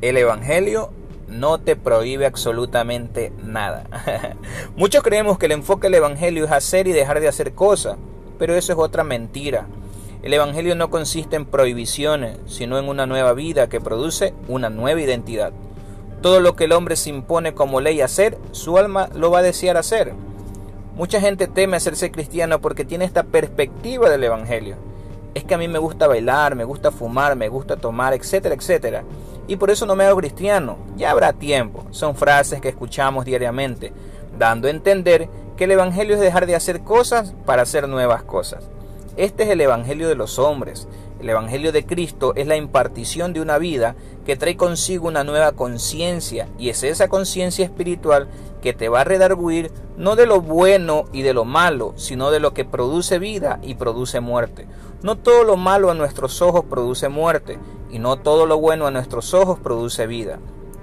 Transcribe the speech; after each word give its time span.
El 0.00 0.16
Evangelio 0.16 0.90
no 1.28 1.58
te 1.60 1.76
prohíbe 1.76 2.24
absolutamente 2.24 3.34
nada. 3.44 3.84
Muchos 4.76 5.02
creemos 5.02 5.36
que 5.36 5.44
el 5.44 5.52
enfoque 5.52 5.88
del 5.88 5.96
Evangelio 5.96 6.46
es 6.46 6.50
hacer 6.50 6.88
y 6.88 6.92
dejar 6.92 7.20
de 7.20 7.28
hacer 7.28 7.52
cosas, 7.52 7.98
pero 8.38 8.54
eso 8.54 8.72
es 8.72 8.78
otra 8.78 9.04
mentira. 9.04 9.66
El 10.22 10.32
Evangelio 10.32 10.74
no 10.74 10.88
consiste 10.88 11.36
en 11.36 11.44
prohibiciones, 11.44 12.38
sino 12.46 12.78
en 12.78 12.88
una 12.88 13.04
nueva 13.04 13.34
vida 13.34 13.68
que 13.68 13.78
produce 13.78 14.32
una 14.48 14.70
nueva 14.70 15.02
identidad. 15.02 15.52
Todo 16.22 16.40
lo 16.40 16.56
que 16.56 16.64
el 16.64 16.72
hombre 16.72 16.96
se 16.96 17.10
impone 17.10 17.52
como 17.52 17.82
ley 17.82 18.00
hacer, 18.00 18.38
su 18.52 18.78
alma 18.78 19.10
lo 19.14 19.30
va 19.30 19.40
a 19.40 19.42
desear 19.42 19.76
hacer. 19.76 20.14
Mucha 20.96 21.20
gente 21.20 21.46
teme 21.46 21.76
hacerse 21.76 22.10
cristiano 22.10 22.62
porque 22.62 22.86
tiene 22.86 23.04
esta 23.04 23.24
perspectiva 23.24 24.08
del 24.08 24.24
Evangelio 24.24 24.76
es 25.34 25.44
que 25.44 25.54
a 25.54 25.58
mí 25.58 25.68
me 25.68 25.78
gusta 25.78 26.06
bailar, 26.06 26.54
me 26.54 26.64
gusta 26.64 26.90
fumar, 26.90 27.36
me 27.36 27.48
gusta 27.48 27.76
tomar, 27.76 28.14
etcétera, 28.14 28.54
etcétera. 28.54 29.04
Y 29.50 29.56
por 29.56 29.68
eso 29.68 29.84
no 29.84 29.96
me 29.96 30.04
hago 30.04 30.20
cristiano. 30.20 30.78
Ya 30.96 31.10
habrá 31.10 31.32
tiempo. 31.32 31.84
Son 31.90 32.14
frases 32.14 32.60
que 32.60 32.68
escuchamos 32.68 33.24
diariamente, 33.24 33.92
dando 34.38 34.68
a 34.68 34.70
entender 34.70 35.28
que 35.56 35.64
el 35.64 35.72
Evangelio 35.72 36.14
es 36.14 36.20
dejar 36.20 36.46
de 36.46 36.54
hacer 36.54 36.82
cosas 36.82 37.34
para 37.46 37.62
hacer 37.62 37.88
nuevas 37.88 38.22
cosas. 38.22 38.62
Este 39.16 39.42
es 39.42 39.48
el 39.48 39.60
Evangelio 39.60 40.06
de 40.06 40.14
los 40.14 40.38
hombres. 40.38 40.86
El 41.18 41.28
Evangelio 41.28 41.72
de 41.72 41.84
Cristo 41.84 42.32
es 42.36 42.46
la 42.46 42.54
impartición 42.54 43.32
de 43.32 43.40
una 43.40 43.58
vida 43.58 43.96
que 44.24 44.36
trae 44.36 44.56
consigo 44.56 45.08
una 45.08 45.24
nueva 45.24 45.50
conciencia 45.50 46.46
y 46.56 46.68
es 46.68 46.84
esa 46.84 47.08
conciencia 47.08 47.64
espiritual 47.64 48.28
que 48.62 48.72
te 48.72 48.88
va 48.88 49.00
a 49.00 49.04
redarguir 49.04 49.72
no 49.96 50.14
de 50.14 50.26
lo 50.26 50.40
bueno 50.40 51.06
y 51.12 51.22
de 51.22 51.34
lo 51.34 51.44
malo, 51.44 51.92
sino 51.96 52.30
de 52.30 52.38
lo 52.38 52.54
que 52.54 52.64
produce 52.64 53.18
vida 53.18 53.58
y 53.62 53.74
produce 53.74 54.20
muerte. 54.20 54.68
No 55.02 55.18
todo 55.18 55.42
lo 55.42 55.56
malo 55.56 55.90
a 55.90 55.94
nuestros 55.94 56.40
ojos 56.40 56.64
produce 56.70 57.08
muerte 57.08 57.58
y 57.90 57.98
no 57.98 58.18
todo 58.18 58.46
lo 58.46 58.58
bueno 58.58 58.86
a 58.86 58.90
nuestros 58.90 59.34
ojos 59.34 59.58
produce 59.58 60.06
vida. 60.06 60.38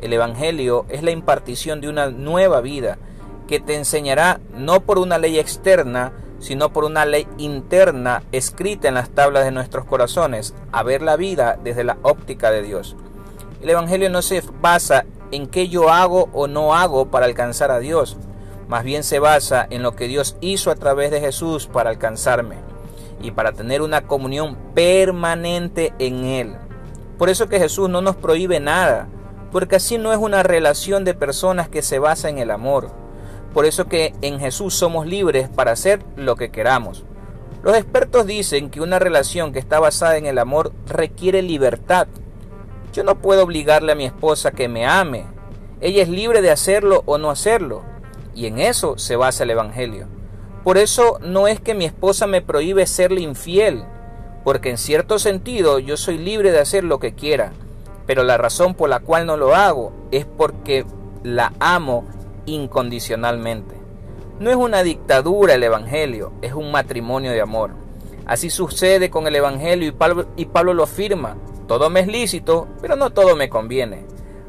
El 0.00 0.12
Evangelio 0.12 0.86
es 0.88 1.02
la 1.02 1.10
impartición 1.10 1.80
de 1.80 1.88
una 1.88 2.10
nueva 2.10 2.60
vida 2.60 2.98
que 3.46 3.60
te 3.60 3.74
enseñará 3.74 4.40
no 4.54 4.80
por 4.80 4.98
una 4.98 5.18
ley 5.18 5.38
externa, 5.38 6.12
sino 6.38 6.72
por 6.72 6.84
una 6.84 7.04
ley 7.04 7.26
interna 7.38 8.22
escrita 8.30 8.88
en 8.88 8.94
las 8.94 9.10
tablas 9.10 9.44
de 9.44 9.50
nuestros 9.50 9.84
corazones, 9.86 10.54
a 10.70 10.82
ver 10.82 11.02
la 11.02 11.16
vida 11.16 11.58
desde 11.62 11.82
la 11.82 11.98
óptica 12.02 12.50
de 12.50 12.62
Dios. 12.62 12.96
El 13.60 13.70
Evangelio 13.70 14.08
no 14.10 14.22
se 14.22 14.42
basa 14.60 15.04
en 15.32 15.48
qué 15.48 15.68
yo 15.68 15.90
hago 15.90 16.28
o 16.32 16.46
no 16.46 16.74
hago 16.74 17.10
para 17.10 17.26
alcanzar 17.26 17.70
a 17.70 17.80
Dios, 17.80 18.16
más 18.68 18.84
bien 18.84 19.02
se 19.02 19.18
basa 19.18 19.66
en 19.70 19.82
lo 19.82 19.96
que 19.96 20.08
Dios 20.08 20.36
hizo 20.40 20.70
a 20.70 20.76
través 20.76 21.10
de 21.10 21.20
Jesús 21.20 21.66
para 21.66 21.90
alcanzarme 21.90 22.56
y 23.22 23.30
para 23.30 23.52
tener 23.52 23.80
una 23.80 24.02
comunión 24.02 24.56
permanente 24.74 25.94
en 25.98 26.24
Él. 26.24 26.67
Por 27.18 27.28
eso 27.28 27.48
que 27.48 27.58
Jesús 27.58 27.90
no 27.90 28.00
nos 28.00 28.16
prohíbe 28.16 28.60
nada, 28.60 29.08
porque 29.52 29.76
así 29.76 29.98
no 29.98 30.12
es 30.12 30.18
una 30.18 30.42
relación 30.42 31.04
de 31.04 31.14
personas 31.14 31.68
que 31.68 31.82
se 31.82 31.98
basa 31.98 32.28
en 32.28 32.38
el 32.38 32.50
amor 32.50 32.90
por 33.52 33.66
eso 33.66 33.88
que 33.88 34.14
en 34.22 34.38
Jesús 34.38 34.74
somos 34.74 35.06
libres 35.06 35.48
para 35.48 35.72
hacer 35.72 36.04
lo 36.16 36.36
que 36.36 36.50
queramos. 36.50 37.04
Los 37.62 37.76
expertos 37.76 38.26
dicen 38.26 38.70
que 38.70 38.80
una 38.80 38.98
relación 38.98 39.52
que 39.52 39.58
está 39.58 39.80
basada 39.80 40.16
en 40.16 40.26
el 40.26 40.38
amor 40.38 40.72
requiere 40.86 41.42
libertad. 41.42 42.06
Yo 42.92 43.02
no 43.04 43.18
puedo 43.18 43.42
obligarle 43.42 43.92
a 43.92 43.96
mi 43.96 44.04
esposa 44.04 44.52
que 44.52 44.68
me 44.68 44.86
ame. 44.86 45.26
Ella 45.80 46.02
es 46.02 46.08
libre 46.08 46.40
de 46.40 46.50
hacerlo 46.50 47.02
o 47.06 47.18
no 47.18 47.30
hacerlo. 47.30 47.82
Y 48.34 48.46
en 48.46 48.58
eso 48.58 48.96
se 48.98 49.16
basa 49.16 49.42
el 49.42 49.50
Evangelio. 49.50 50.06
Por 50.62 50.78
eso 50.78 51.18
no 51.20 51.48
es 51.48 51.60
que 51.60 51.74
mi 51.74 51.84
esposa 51.84 52.26
me 52.26 52.42
prohíbe 52.42 52.86
serle 52.86 53.22
infiel, 53.22 53.84
porque 54.44 54.70
en 54.70 54.78
cierto 54.78 55.18
sentido 55.18 55.78
yo 55.78 55.96
soy 55.96 56.18
libre 56.18 56.52
de 56.52 56.60
hacer 56.60 56.84
lo 56.84 56.98
que 56.98 57.14
quiera. 57.14 57.52
Pero 58.06 58.22
la 58.22 58.38
razón 58.38 58.74
por 58.74 58.88
la 58.88 59.00
cual 59.00 59.26
no 59.26 59.36
lo 59.36 59.54
hago 59.54 59.92
es 60.10 60.24
porque 60.24 60.86
la 61.22 61.52
amo 61.60 62.04
incondicionalmente. 62.46 63.74
No 64.40 64.50
es 64.50 64.56
una 64.56 64.82
dictadura 64.82 65.54
el 65.54 65.62
Evangelio, 65.62 66.32
es 66.42 66.54
un 66.54 66.70
matrimonio 66.70 67.32
de 67.32 67.40
amor. 67.40 67.72
Así 68.24 68.50
sucede 68.50 69.10
con 69.10 69.26
el 69.26 69.36
Evangelio 69.36 69.88
y 69.88 69.92
Pablo, 69.92 70.28
y 70.36 70.46
Pablo 70.46 70.74
lo 70.74 70.84
afirma. 70.84 71.36
Todo 71.66 71.90
me 71.90 72.00
es 72.00 72.06
lícito, 72.06 72.68
pero 72.80 72.96
no 72.96 73.10
todo 73.10 73.36
me 73.36 73.48
conviene. 73.48 74.06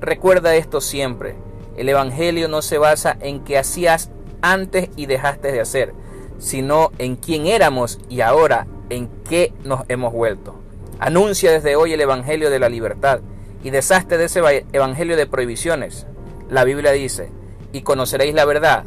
Recuerda 0.00 0.54
esto 0.54 0.80
siempre. 0.80 1.36
El 1.76 1.88
Evangelio 1.88 2.48
no 2.48 2.62
se 2.62 2.78
basa 2.78 3.16
en 3.20 3.42
que 3.42 3.58
hacías 3.58 4.10
antes 4.42 4.90
y 4.96 5.06
dejaste 5.06 5.50
de 5.50 5.60
hacer, 5.60 5.94
sino 6.38 6.90
en 6.98 7.16
quién 7.16 7.46
éramos 7.46 7.98
y 8.08 8.20
ahora 8.20 8.66
en 8.90 9.08
qué 9.28 9.52
nos 9.64 9.84
hemos 9.88 10.12
vuelto. 10.12 10.54
Anuncia 10.98 11.50
desde 11.50 11.76
hoy 11.76 11.94
el 11.94 12.00
Evangelio 12.00 12.50
de 12.50 12.58
la 12.58 12.68
libertad 12.68 13.20
y 13.64 13.70
deshazte 13.70 14.18
de 14.18 14.26
ese 14.26 14.40
Evangelio 14.72 15.16
de 15.16 15.26
prohibiciones. 15.26 16.06
La 16.50 16.64
Biblia 16.64 16.92
dice, 16.92 17.30
y 17.72 17.82
conoceréis 17.82 18.34
la 18.34 18.44
verdad, 18.44 18.84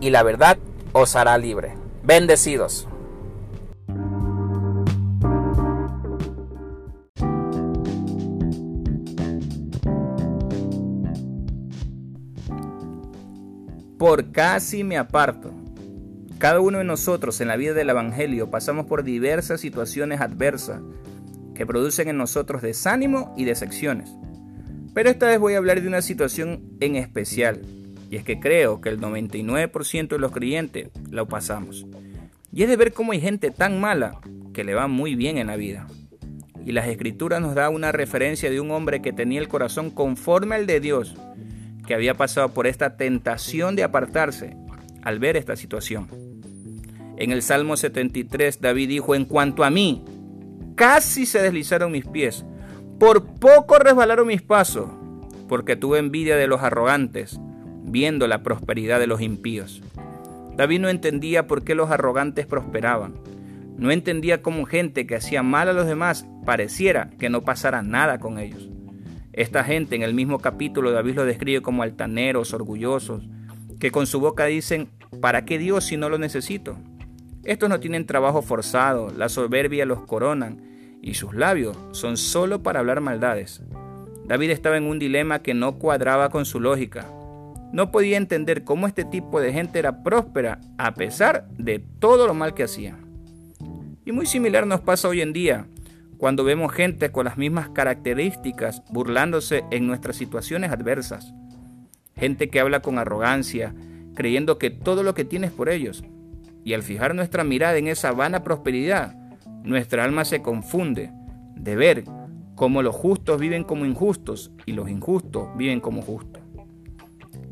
y 0.00 0.10
la 0.10 0.22
verdad 0.22 0.58
os 0.92 1.16
hará 1.16 1.36
libre. 1.36 1.74
Bendecidos. 2.02 2.86
Por 13.98 14.32
casi 14.32 14.82
me 14.82 14.96
aparto. 14.96 15.59
Cada 16.40 16.60
uno 16.60 16.78
de 16.78 16.84
nosotros 16.84 17.38
en 17.42 17.48
la 17.48 17.56
vida 17.56 17.74
del 17.74 17.90
Evangelio 17.90 18.48
pasamos 18.48 18.86
por 18.86 19.04
diversas 19.04 19.60
situaciones 19.60 20.22
adversas 20.22 20.80
que 21.54 21.66
producen 21.66 22.08
en 22.08 22.16
nosotros 22.16 22.62
desánimo 22.62 23.34
y 23.36 23.44
decepciones. 23.44 24.10
Pero 24.94 25.10
esta 25.10 25.26
vez 25.26 25.38
voy 25.38 25.52
a 25.52 25.58
hablar 25.58 25.82
de 25.82 25.88
una 25.88 26.00
situación 26.00 26.62
en 26.80 26.96
especial, 26.96 27.60
y 28.08 28.16
es 28.16 28.24
que 28.24 28.40
creo 28.40 28.80
que 28.80 28.88
el 28.88 28.98
99% 28.98 30.08
de 30.08 30.18
los 30.18 30.32
creyentes 30.32 30.88
lo 31.10 31.28
pasamos. 31.28 31.84
Y 32.50 32.62
es 32.62 32.70
de 32.70 32.76
ver 32.76 32.94
cómo 32.94 33.12
hay 33.12 33.20
gente 33.20 33.50
tan 33.50 33.78
mala 33.78 34.18
que 34.54 34.64
le 34.64 34.72
va 34.72 34.88
muy 34.88 35.16
bien 35.16 35.36
en 35.36 35.48
la 35.48 35.56
vida. 35.56 35.88
Y 36.64 36.72
las 36.72 36.88
escrituras 36.88 37.42
nos 37.42 37.54
da 37.54 37.68
una 37.68 37.92
referencia 37.92 38.50
de 38.50 38.60
un 38.60 38.70
hombre 38.70 39.02
que 39.02 39.12
tenía 39.12 39.40
el 39.40 39.48
corazón 39.48 39.90
conforme 39.90 40.54
al 40.54 40.66
de 40.66 40.80
Dios, 40.80 41.16
que 41.86 41.92
había 41.92 42.14
pasado 42.14 42.48
por 42.54 42.66
esta 42.66 42.96
tentación 42.96 43.76
de 43.76 43.84
apartarse 43.84 44.56
al 45.02 45.18
ver 45.18 45.36
esta 45.36 45.54
situación. 45.54 46.29
En 47.20 47.32
el 47.32 47.42
Salmo 47.42 47.76
73 47.76 48.62
David 48.62 48.88
dijo, 48.88 49.14
en 49.14 49.26
cuanto 49.26 49.62
a 49.62 49.68
mí, 49.68 50.02
casi 50.74 51.26
se 51.26 51.42
deslizaron 51.42 51.92
mis 51.92 52.06
pies, 52.06 52.46
por 52.98 53.26
poco 53.34 53.78
resbalaron 53.78 54.26
mis 54.26 54.40
pasos, 54.40 54.88
porque 55.46 55.76
tuve 55.76 55.98
envidia 55.98 56.36
de 56.36 56.46
los 56.46 56.62
arrogantes 56.62 57.38
viendo 57.84 58.26
la 58.26 58.42
prosperidad 58.42 58.98
de 58.98 59.06
los 59.06 59.20
impíos. 59.20 59.82
David 60.56 60.80
no 60.80 60.88
entendía 60.88 61.46
por 61.46 61.62
qué 61.62 61.74
los 61.74 61.90
arrogantes 61.90 62.46
prosperaban. 62.46 63.12
No 63.76 63.90
entendía 63.90 64.40
cómo 64.40 64.64
gente 64.64 65.06
que 65.06 65.16
hacía 65.16 65.42
mal 65.42 65.68
a 65.68 65.74
los 65.74 65.86
demás 65.86 66.26
pareciera 66.46 67.10
que 67.18 67.28
no 67.28 67.42
pasara 67.42 67.82
nada 67.82 68.18
con 68.18 68.38
ellos. 68.38 68.70
Esta 69.34 69.62
gente 69.62 69.94
en 69.94 70.02
el 70.02 70.14
mismo 70.14 70.38
capítulo 70.38 70.90
David 70.90 71.16
lo 71.16 71.26
describe 71.26 71.60
como 71.60 71.82
altaneros, 71.82 72.54
orgullosos, 72.54 73.28
que 73.78 73.90
con 73.90 74.06
su 74.06 74.20
boca 74.20 74.46
dicen, 74.46 74.88
¿para 75.20 75.44
qué 75.44 75.58
Dios 75.58 75.84
si 75.84 75.98
no 75.98 76.08
lo 76.08 76.16
necesito? 76.16 76.78
Estos 77.44 77.68
no 77.68 77.80
tienen 77.80 78.06
trabajo 78.06 78.42
forzado, 78.42 79.10
la 79.16 79.28
soberbia 79.28 79.86
los 79.86 80.02
coronan 80.02 80.60
y 81.02 81.14
sus 81.14 81.34
labios 81.34 81.78
son 81.92 82.16
solo 82.16 82.62
para 82.62 82.80
hablar 82.80 83.00
maldades. 83.00 83.62
David 84.26 84.50
estaba 84.50 84.76
en 84.76 84.84
un 84.84 84.98
dilema 84.98 85.40
que 85.40 85.54
no 85.54 85.78
cuadraba 85.78 86.28
con 86.28 86.44
su 86.44 86.60
lógica. 86.60 87.10
No 87.72 87.90
podía 87.90 88.16
entender 88.16 88.64
cómo 88.64 88.86
este 88.86 89.04
tipo 89.04 89.40
de 89.40 89.52
gente 89.52 89.78
era 89.78 90.02
próspera 90.02 90.60
a 90.76 90.94
pesar 90.94 91.48
de 91.56 91.78
todo 91.78 92.26
lo 92.26 92.34
mal 92.34 92.54
que 92.54 92.64
hacía. 92.64 92.98
Y 94.04 94.12
muy 94.12 94.26
similar 94.26 94.66
nos 94.66 94.80
pasa 94.80 95.08
hoy 95.08 95.20
en 95.20 95.32
día, 95.32 95.66
cuando 96.18 96.44
vemos 96.44 96.72
gente 96.72 97.10
con 97.10 97.24
las 97.24 97.38
mismas 97.38 97.70
características 97.70 98.82
burlándose 98.90 99.64
en 99.70 99.86
nuestras 99.86 100.16
situaciones 100.16 100.70
adversas. 100.70 101.32
Gente 102.16 102.50
que 102.50 102.60
habla 102.60 102.80
con 102.80 102.98
arrogancia, 102.98 103.74
creyendo 104.14 104.58
que 104.58 104.68
todo 104.70 105.02
lo 105.02 105.14
que 105.14 105.24
tiene 105.24 105.46
es 105.46 105.52
por 105.52 105.70
ellos. 105.70 106.04
Y 106.64 106.74
al 106.74 106.82
fijar 106.82 107.14
nuestra 107.14 107.44
mirada 107.44 107.76
en 107.78 107.88
esa 107.88 108.12
vana 108.12 108.44
prosperidad, 108.44 109.16
nuestra 109.64 110.04
alma 110.04 110.24
se 110.24 110.42
confunde 110.42 111.12
de 111.54 111.76
ver 111.76 112.04
cómo 112.54 112.82
los 112.82 112.94
justos 112.94 113.40
viven 113.40 113.64
como 113.64 113.86
injustos 113.86 114.52
y 114.66 114.72
los 114.72 114.88
injustos 114.88 115.48
viven 115.56 115.80
como 115.80 116.02
justos. 116.02 116.42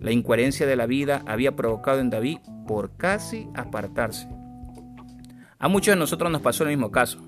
La 0.00 0.12
incoherencia 0.12 0.66
de 0.66 0.76
la 0.76 0.86
vida 0.86 1.22
había 1.26 1.56
provocado 1.56 2.00
en 2.00 2.10
David 2.10 2.38
por 2.66 2.96
casi 2.96 3.48
apartarse. 3.54 4.28
A 5.58 5.68
muchos 5.68 5.94
de 5.94 5.98
nosotros 5.98 6.30
nos 6.30 6.42
pasó 6.42 6.62
el 6.64 6.70
mismo 6.70 6.90
caso. 6.90 7.20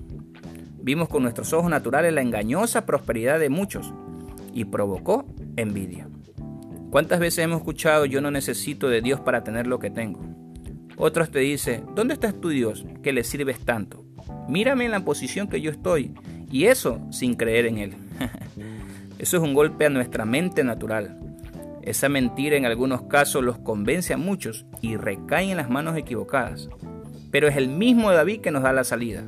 Vimos 0.81 1.09
con 1.09 1.23
nuestros 1.23 1.53
ojos 1.53 1.69
naturales 1.69 2.13
la 2.13 2.21
engañosa 2.21 2.85
prosperidad 2.85 3.39
de 3.39 3.49
muchos 3.49 3.93
y 4.53 4.65
provocó 4.65 5.25
envidia. 5.57 6.07
¿Cuántas 6.91 7.19
veces 7.19 7.39
hemos 7.39 7.59
escuchado 7.59 8.05
yo 8.05 8.21
no 8.21 8.31
necesito 8.31 8.89
de 8.89 9.01
Dios 9.01 9.19
para 9.19 9.43
tener 9.43 9.67
lo 9.67 9.79
que 9.79 9.89
tengo? 9.89 10.19
Otros 10.97 11.31
te 11.31 11.39
dicen, 11.39 11.85
¿dónde 11.95 12.13
estás 12.13 12.39
tu 12.39 12.49
Dios 12.49 12.85
que 13.01 13.13
le 13.13 13.23
sirves 13.23 13.59
tanto? 13.59 14.05
Mírame 14.47 14.85
en 14.85 14.91
la 14.91 15.05
posición 15.05 15.47
que 15.47 15.61
yo 15.61 15.71
estoy 15.71 16.13
y 16.51 16.65
eso 16.65 16.99
sin 17.11 17.35
creer 17.35 17.65
en 17.65 17.77
Él. 17.77 17.93
Eso 19.19 19.37
es 19.37 19.43
un 19.43 19.53
golpe 19.53 19.85
a 19.85 19.89
nuestra 19.89 20.25
mente 20.25 20.63
natural. 20.63 21.15
Esa 21.83 22.09
mentira 22.09 22.57
en 22.57 22.65
algunos 22.65 23.03
casos 23.03 23.43
los 23.43 23.59
convence 23.59 24.15
a 24.15 24.17
muchos 24.17 24.65
y 24.81 24.97
recae 24.97 25.51
en 25.51 25.57
las 25.57 25.69
manos 25.69 25.95
equivocadas. 25.95 26.69
Pero 27.29 27.47
es 27.47 27.55
el 27.55 27.67
mismo 27.67 28.11
David 28.11 28.41
que 28.41 28.49
nos 28.49 28.63
da 28.63 28.73
la 28.73 28.83
salida. 28.83 29.23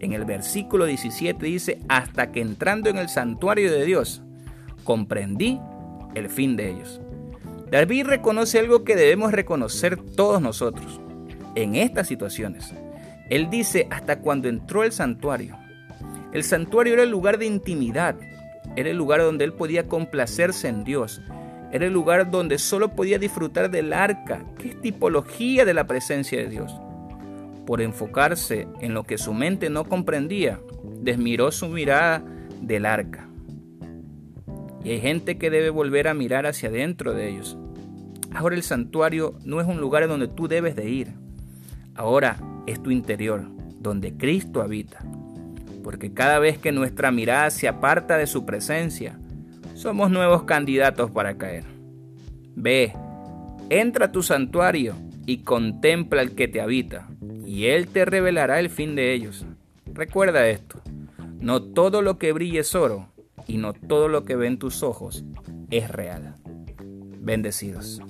En 0.00 0.14
el 0.14 0.24
versículo 0.24 0.86
17 0.86 1.44
dice, 1.44 1.78
hasta 1.88 2.32
que 2.32 2.40
entrando 2.40 2.88
en 2.88 2.96
el 2.96 3.10
santuario 3.10 3.70
de 3.70 3.84
Dios, 3.84 4.22
comprendí 4.84 5.60
el 6.14 6.30
fin 6.30 6.56
de 6.56 6.70
ellos. 6.70 7.00
David 7.70 8.06
reconoce 8.06 8.58
algo 8.58 8.84
que 8.84 8.96
debemos 8.96 9.32
reconocer 9.32 9.96
todos 9.96 10.40
nosotros 10.40 11.00
en 11.54 11.74
estas 11.74 12.06
situaciones. 12.06 12.74
Él 13.30 13.50
dice, 13.50 13.86
hasta 13.90 14.20
cuando 14.20 14.48
entró 14.48 14.84
el 14.84 14.92
santuario. 14.92 15.56
El 16.32 16.44
santuario 16.44 16.94
era 16.94 17.02
el 17.02 17.10
lugar 17.10 17.38
de 17.38 17.46
intimidad, 17.46 18.16
era 18.76 18.90
el 18.90 18.96
lugar 18.96 19.20
donde 19.20 19.44
él 19.44 19.52
podía 19.52 19.86
complacerse 19.86 20.68
en 20.68 20.84
Dios, 20.84 21.20
era 21.72 21.86
el 21.86 21.92
lugar 21.92 22.30
donde 22.30 22.58
solo 22.58 22.94
podía 22.94 23.18
disfrutar 23.18 23.70
del 23.70 23.92
arca, 23.92 24.44
que 24.58 24.68
es 24.68 24.80
tipología 24.80 25.64
de 25.64 25.74
la 25.74 25.86
presencia 25.86 26.38
de 26.38 26.48
Dios 26.48 26.72
por 27.68 27.82
enfocarse 27.82 28.66
en 28.80 28.94
lo 28.94 29.04
que 29.04 29.18
su 29.18 29.34
mente 29.34 29.68
no 29.68 29.84
comprendía, 29.84 30.58
desmiró 31.02 31.52
su 31.52 31.68
mirada 31.68 32.24
del 32.62 32.86
arca. 32.86 33.27
Y 34.84 34.90
hay 34.90 35.00
gente 35.00 35.38
que 35.38 35.50
debe 35.50 35.70
volver 35.70 36.08
a 36.08 36.14
mirar 36.14 36.46
hacia 36.46 36.68
adentro 36.68 37.14
de 37.14 37.28
ellos. 37.28 37.56
Ahora 38.34 38.54
el 38.56 38.62
santuario 38.62 39.34
no 39.44 39.60
es 39.60 39.66
un 39.66 39.80
lugar 39.80 40.06
donde 40.06 40.28
tú 40.28 40.48
debes 40.48 40.76
de 40.76 40.88
ir. 40.88 41.12
Ahora 41.94 42.36
es 42.66 42.82
tu 42.82 42.90
interior, 42.90 43.44
donde 43.80 44.16
Cristo 44.16 44.62
habita. 44.62 44.98
Porque 45.82 46.12
cada 46.12 46.38
vez 46.38 46.58
que 46.58 46.72
nuestra 46.72 47.10
mirada 47.10 47.50
se 47.50 47.66
aparta 47.66 48.16
de 48.18 48.26
su 48.26 48.44
presencia, 48.44 49.18
somos 49.74 50.10
nuevos 50.10 50.44
candidatos 50.44 51.10
para 51.10 51.38
caer. 51.38 51.64
Ve, 52.54 52.92
entra 53.70 54.06
a 54.06 54.12
tu 54.12 54.22
santuario 54.22 54.94
y 55.26 55.38
contempla 55.38 56.22
el 56.22 56.34
que 56.34 56.48
te 56.48 56.60
habita 56.60 57.08
y 57.48 57.66
Él 57.66 57.88
te 57.88 58.04
revelará 58.04 58.60
el 58.60 58.68
fin 58.68 58.94
de 58.94 59.14
ellos. 59.14 59.46
Recuerda 59.86 60.48
esto, 60.48 60.82
no 61.40 61.62
todo 61.62 62.02
lo 62.02 62.18
que 62.18 62.32
brille 62.32 62.60
es 62.60 62.74
oro, 62.74 63.08
y 63.48 63.56
no 63.56 63.72
todo 63.72 64.06
lo 64.06 64.24
que 64.24 64.36
ven 64.36 64.60
tus 64.60 64.84
ojos 64.84 65.24
es 65.70 65.90
real. 65.90 66.36
Bendecidos. 67.20 68.00